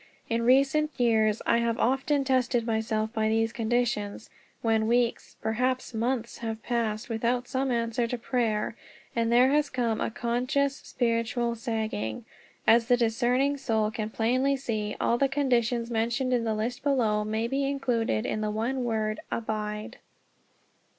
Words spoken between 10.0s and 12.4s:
a conscious spiritual sagging.